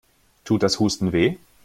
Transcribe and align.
Tut 0.45 0.63
das 0.63 0.79
Husten 0.79 1.11
weh? 1.13 1.35